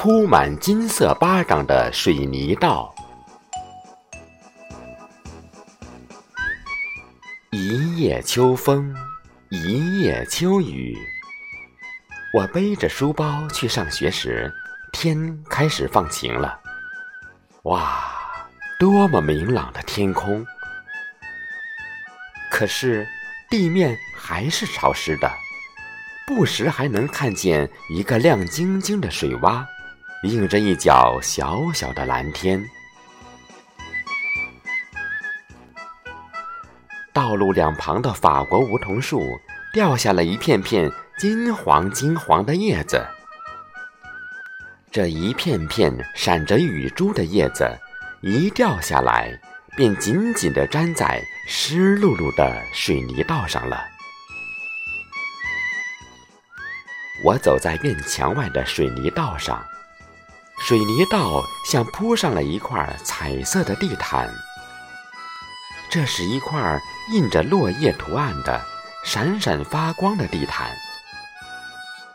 [0.00, 2.94] 铺满金色巴掌的水泥道。
[7.50, 8.94] 一夜秋风，
[9.48, 10.96] 一夜秋雨。
[12.32, 14.54] 我背着书包去上学时，
[14.92, 16.60] 天开始放晴了。
[17.64, 18.00] 哇，
[18.78, 20.46] 多么明朗的天空！
[22.52, 23.04] 可是
[23.50, 25.28] 地面还是潮湿的，
[26.24, 29.66] 不时还能看见一个亮晶晶的水洼，
[30.24, 32.64] 映着一角小小的蓝天。
[37.12, 39.38] 道路两旁的法国梧桐树
[39.72, 43.06] 掉下了一片片金黄金黄的叶子，
[44.90, 47.68] 这一片片闪着雨珠的叶子，
[48.20, 49.40] 一掉下来
[49.76, 53.84] 便紧紧地粘在湿漉漉的水泥道上了。
[57.24, 59.64] 我走在院墙外的水泥道上，
[60.68, 64.28] 水泥道像铺上了一块彩色的地毯。
[65.88, 66.78] 这是一块
[67.10, 68.62] 印着落叶图案的
[69.02, 70.70] 闪闪发光的地毯，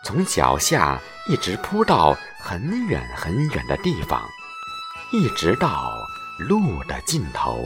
[0.04, 4.22] 从脚下一直铺到很远很远的地方，
[5.12, 5.92] 一直到
[6.38, 7.58] 路的尽头。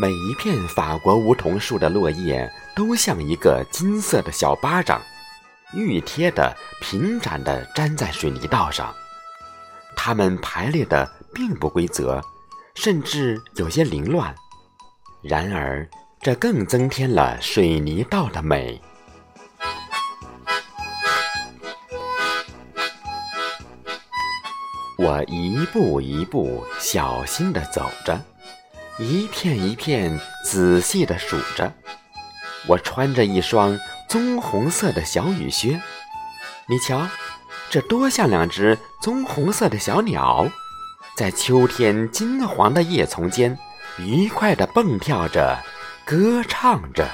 [0.00, 5.02] 每一片法国梧桐树的落叶都像一个金色的小巴掌，
[5.74, 8.94] 熨贴的平展的粘在水泥道上，
[9.96, 12.22] 它们排列的并不规则。
[12.74, 14.34] 甚至有些凌乱，
[15.20, 15.86] 然而
[16.22, 18.80] 这更增添了水泥道的美。
[24.96, 28.18] 我一步一步小心地走着，
[28.98, 31.70] 一片一片仔细地数着。
[32.66, 33.78] 我穿着一双
[34.12, 35.80] 棕红色的小雨靴，
[36.66, 37.08] 你瞧，
[37.70, 40.46] 这多像两只棕红色的小鸟！
[41.16, 43.58] 在秋天金黄的叶丛间，
[43.96, 45.58] 愉快地蹦跳着，
[46.04, 47.08] 歌唱着。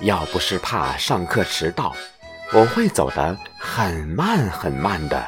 [0.00, 1.94] 要不是怕上课迟到，
[2.52, 5.24] 我会走得很慢很慢的。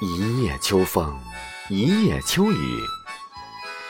[0.00, 1.18] 一夜秋风，
[1.68, 2.80] 一夜秋雨。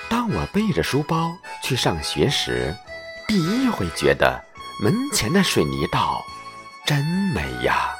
[0.09, 1.37] 当我背着书包。
[1.61, 2.75] 去上学时，
[3.27, 4.43] 第一回觉得
[4.83, 6.25] 门前的水泥道
[6.87, 7.05] 真
[7.35, 7.98] 美呀。